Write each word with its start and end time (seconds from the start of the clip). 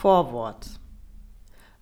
Vorwort. 0.00 0.66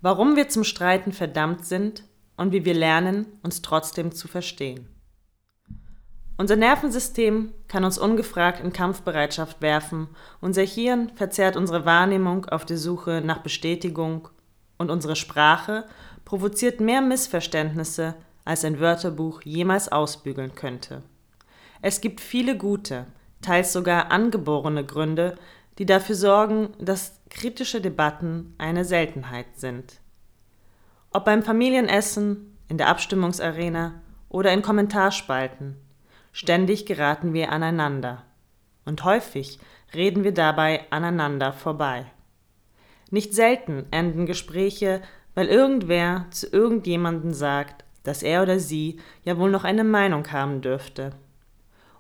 Warum 0.00 0.34
wir 0.34 0.48
zum 0.48 0.65
Streiten 0.65 1.12
verdammt 1.12 1.65
sind 1.65 2.02
und 2.37 2.51
wie 2.51 2.65
wir 2.65 2.75
lernen, 2.75 3.27
uns 3.44 3.63
trotzdem 3.63 4.11
zu 4.11 4.27
verstehen. 4.27 4.88
Unser 6.37 6.57
Nervensystem 6.57 7.54
kann 7.69 7.85
uns 7.85 7.96
ungefragt 7.96 8.59
in 8.59 8.73
Kampfbereitschaft 8.73 9.62
werfen, 9.62 10.09
unser 10.41 10.62
Hirn 10.62 11.12
verzerrt 11.15 11.57
unsere 11.57 11.85
Wahrnehmung 11.85 12.46
auf 12.46 12.65
der 12.65 12.77
Suche 12.77 13.23
nach 13.25 13.38
Bestätigung 13.38 14.26
und 14.78 14.90
unsere 14.90 15.14
Sprache 15.14 15.85
provoziert 16.24 16.80
mehr 16.80 17.02
Missverständnisse, 17.02 18.16
als 18.44 18.64
ein 18.64 18.80
Wörterbuch 18.80 19.42
jemals 19.42 19.92
ausbügeln 19.92 20.56
könnte. 20.56 21.04
Es 21.82 22.00
gibt 22.00 22.20
viele 22.20 22.56
gute, 22.56 23.06
teils 23.42 23.72
sogar 23.72 24.10
angeborene 24.10 24.84
Gründe, 24.84 25.36
die 25.79 25.86
dafür 25.86 26.14
sorgen, 26.14 26.70
dass 26.79 27.20
kritische 27.30 27.80
Debatten 27.80 28.54
eine 28.58 28.84
Seltenheit 28.84 29.46
sind. 29.56 30.01
Ob 31.10 31.24
beim 31.24 31.42
Familienessen, 31.42 32.56
in 32.68 32.77
der 32.77 32.88
Abstimmungsarena 32.88 34.02
oder 34.28 34.52
in 34.52 34.60
Kommentarspalten, 34.60 35.77
ständig 36.32 36.84
geraten 36.84 37.32
wir 37.32 37.51
aneinander. 37.51 38.24
Und 38.84 39.04
häufig 39.04 39.59
reden 39.95 40.24
wir 40.24 40.34
dabei 40.34 40.84
aneinander 40.91 41.52
vorbei. 41.52 42.06
Nicht 43.10 43.34
selten 43.34 43.87
enden 43.90 44.26
Gespräche, 44.26 45.01
weil 45.34 45.46
irgendwer 45.46 46.26
zu 46.30 46.46
irgendjemandem 46.48 47.32
sagt, 47.32 47.84
dass 48.02 48.23
er 48.23 48.42
oder 48.42 48.59
sie 48.59 49.01
ja 49.24 49.38
wohl 49.38 49.51
noch 49.51 49.65
eine 49.65 49.84
Meinung 49.84 50.30
haben 50.30 50.60
dürfte. 50.60 51.12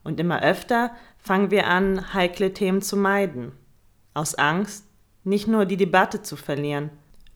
Und 0.04 0.20
immer 0.20 0.42
öfter 0.42 0.90
fangen 1.18 1.50
wir 1.50 1.66
an, 1.66 2.14
heikle 2.14 2.52
Themen 2.52 2.82
zu 2.82 2.96
meiden, 2.96 3.52
aus 4.18 4.34
Angst, 4.34 4.84
nicht 5.24 5.46
nur 5.46 5.64
die 5.64 5.76
Debatte 5.76 6.22
zu 6.22 6.36
verlieren, 6.36 6.90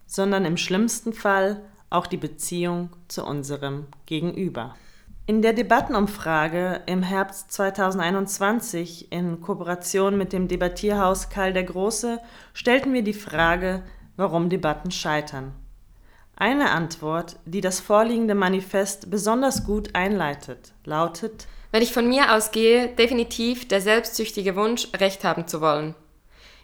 sondern 0.07 0.45
im 0.45 0.57
schlimmsten 0.57 1.13
Fall 1.13 1.63
auch 1.91 2.07
die 2.07 2.17
Beziehung 2.17 2.91
zu 3.09 3.25
unserem 3.25 3.87
Gegenüber. 4.07 4.75
In 5.25 5.41
der 5.41 5.53
Debattenumfrage 5.53 6.81
im 6.87 7.03
Herbst 7.03 7.53
2021 7.53 9.13
in 9.13 9.41
Kooperation 9.41 10.19
mit 10.19 10.33
dem 10.33 10.49
Debattierhaus 10.49 11.29
Karl 11.29 11.53
der 11.53 11.63
Große 11.63 12.19
stellten 12.55 12.93
wir 12.93 13.05
die 13.05 13.13
Frage, 13.13 13.85
warum 14.17 14.49
Debatten 14.49 14.91
scheitern. 14.91 15.53
Eine 16.35 16.73
Antwort, 16.73 17.37
die 17.45 17.61
das 17.61 17.79
vorliegende 17.79 18.35
Manifest 18.35 19.11
besonders 19.11 19.65
gut 19.65 19.95
einleitet, 19.95 20.73
lautet 20.85 21.47
Wenn 21.71 21.83
ich 21.83 21.93
von 21.93 22.09
mir 22.09 22.35
ausgehe, 22.35 22.89
definitiv 22.89 23.69
der 23.69 23.81
selbstsüchtige 23.81 24.57
Wunsch, 24.57 24.89
Recht 24.99 25.23
haben 25.23 25.47
zu 25.47 25.61
wollen. 25.61 25.95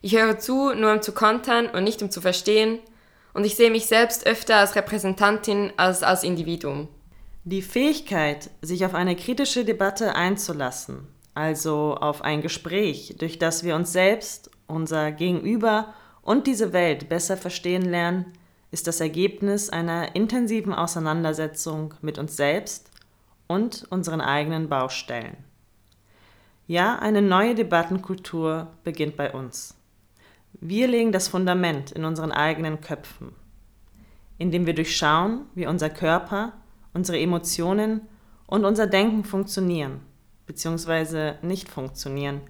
Ich 0.00 0.14
höre 0.16 0.38
zu, 0.38 0.72
nur 0.74 0.92
um 0.92 1.02
zu 1.02 1.12
kontern 1.12 1.66
und 1.66 1.84
nicht 1.84 2.02
um 2.02 2.10
zu 2.10 2.20
verstehen, 2.20 2.78
und 3.34 3.44
ich 3.44 3.56
sehe 3.56 3.70
mich 3.70 3.86
selbst 3.86 4.26
öfter 4.26 4.56
als 4.56 4.74
Repräsentantin 4.74 5.72
als 5.76 6.02
als 6.02 6.24
Individuum. 6.24 6.88
Die 7.44 7.62
Fähigkeit, 7.62 8.50
sich 8.62 8.84
auf 8.84 8.94
eine 8.94 9.16
kritische 9.16 9.64
Debatte 9.64 10.14
einzulassen, 10.14 11.06
also 11.34 11.94
auf 11.94 12.22
ein 12.22 12.42
Gespräch, 12.42 13.14
durch 13.18 13.38
das 13.38 13.62
wir 13.62 13.76
uns 13.76 13.92
selbst, 13.92 14.50
unser 14.66 15.12
Gegenüber 15.12 15.94
und 16.22 16.46
diese 16.46 16.72
Welt 16.72 17.08
besser 17.08 17.36
verstehen 17.36 17.82
lernen, 17.82 18.32
ist 18.70 18.86
das 18.86 19.00
Ergebnis 19.00 19.70
einer 19.70 20.14
intensiven 20.14 20.74
Auseinandersetzung 20.74 21.94
mit 22.02 22.18
uns 22.18 22.36
selbst 22.36 22.90
und 23.46 23.86
unseren 23.88 24.20
eigenen 24.20 24.68
Baustellen. 24.68 25.36
Ja, 26.66 26.98
eine 26.98 27.22
neue 27.22 27.54
Debattenkultur 27.54 28.66
beginnt 28.84 29.16
bei 29.16 29.32
uns. 29.32 29.77
Wir 30.52 30.88
legen 30.88 31.12
das 31.12 31.28
Fundament 31.28 31.92
in 31.92 32.04
unseren 32.04 32.32
eigenen 32.32 32.80
Köpfen, 32.80 33.32
indem 34.38 34.66
wir 34.66 34.74
durchschauen, 34.74 35.46
wie 35.54 35.66
unser 35.66 35.90
Körper, 35.90 36.52
unsere 36.92 37.18
Emotionen 37.18 38.02
und 38.46 38.64
unser 38.64 38.86
Denken 38.86 39.24
funktionieren 39.24 40.00
bzw. 40.46 41.34
nicht 41.42 41.68
funktionieren, 41.68 42.40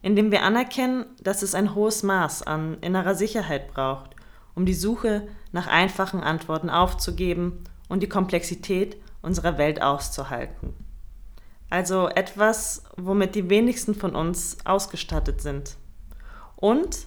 indem 0.00 0.30
wir 0.30 0.42
anerkennen, 0.42 1.04
dass 1.20 1.42
es 1.42 1.54
ein 1.54 1.74
hohes 1.74 2.02
Maß 2.02 2.42
an 2.42 2.78
innerer 2.80 3.14
Sicherheit 3.14 3.72
braucht, 3.74 4.16
um 4.54 4.64
die 4.64 4.74
Suche 4.74 5.28
nach 5.52 5.66
einfachen 5.66 6.20
Antworten 6.20 6.70
aufzugeben 6.70 7.64
und 7.88 8.02
die 8.02 8.08
Komplexität 8.08 8.96
unserer 9.20 9.58
Welt 9.58 9.82
auszuhalten. 9.82 10.74
Also 11.68 12.08
etwas, 12.08 12.84
womit 12.96 13.34
die 13.34 13.50
wenigsten 13.50 13.94
von 13.94 14.14
uns 14.14 14.58
ausgestattet 14.64 15.40
sind. 15.40 15.76
Und 16.56 17.06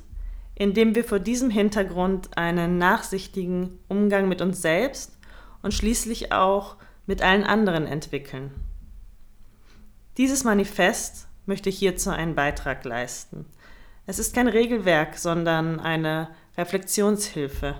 indem 0.56 0.96
wir 0.96 1.04
vor 1.04 1.20
diesem 1.20 1.50
Hintergrund 1.50 2.38
einen 2.38 2.78
nachsichtigen 2.78 3.78
Umgang 3.88 4.28
mit 4.28 4.42
uns 4.42 4.62
selbst 4.62 5.18
und 5.62 5.74
schließlich 5.74 6.32
auch 6.32 6.78
mit 7.06 7.22
allen 7.22 7.44
anderen 7.44 7.86
entwickeln. 7.86 8.52
Dieses 10.18 10.44
Manifest 10.44 11.28
möchte 11.46 11.70
ich 11.70 11.78
hierzu 11.78 12.10
einen 12.10 12.36
Beitrag 12.36 12.86
leisten. 12.86 13.46
Es 14.06 14.18
ist 14.18 14.34
kein 14.34 14.48
Regelwerk, 14.48 15.18
sondern 15.18 15.80
eine 15.80 16.30
Reflexionshilfe. 16.58 17.76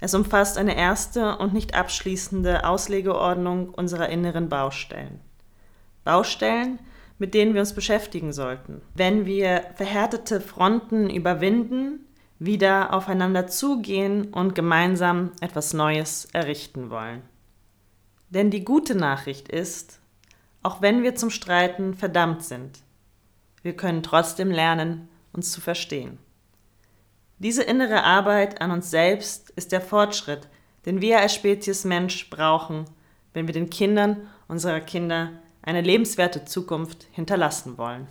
Es 0.00 0.14
umfasst 0.14 0.58
eine 0.58 0.76
erste 0.76 1.38
und 1.38 1.54
nicht 1.54 1.74
abschließende 1.74 2.66
Auslegeordnung 2.66 3.70
unserer 3.70 4.08
inneren 4.08 4.48
Baustellen. 4.48 5.20
Baustellen, 6.04 6.80
mit 7.18 7.34
denen 7.34 7.54
wir 7.54 7.60
uns 7.60 7.72
beschäftigen 7.72 8.32
sollten. 8.32 8.82
Wenn 8.94 9.24
wir 9.24 9.64
verhärtete 9.74 10.40
Fronten 10.40 11.08
überwinden, 11.08 12.06
wieder 12.38 12.92
aufeinander 12.92 13.46
zugehen 13.46 14.32
und 14.32 14.54
gemeinsam 14.54 15.32
etwas 15.40 15.72
Neues 15.72 16.26
errichten 16.32 16.90
wollen. 16.90 17.22
Denn 18.28 18.50
die 18.50 18.64
gute 18.64 18.94
Nachricht 18.94 19.48
ist, 19.48 20.00
auch 20.62 20.82
wenn 20.82 21.02
wir 21.02 21.14
zum 21.14 21.30
Streiten 21.30 21.94
verdammt 21.94 22.42
sind, 22.42 22.80
wir 23.62 23.74
können 23.74 24.02
trotzdem 24.02 24.50
lernen, 24.50 25.08
uns 25.32 25.52
zu 25.52 25.60
verstehen. 25.60 26.18
Diese 27.38 27.62
innere 27.62 28.02
Arbeit 28.02 28.60
an 28.60 28.70
uns 28.70 28.90
selbst 28.90 29.50
ist 29.50 29.72
der 29.72 29.80
Fortschritt, 29.80 30.48
den 30.86 31.00
wir 31.00 31.20
als 31.20 31.34
Spezies 31.34 31.84
Mensch 31.84 32.30
brauchen, 32.30 32.84
wenn 33.34 33.46
wir 33.46 33.52
den 33.52 33.70
Kindern 33.70 34.28
unserer 34.48 34.80
Kinder 34.80 35.32
eine 35.62 35.82
lebenswerte 35.82 36.44
Zukunft 36.44 37.06
hinterlassen 37.12 37.76
wollen. 37.76 38.06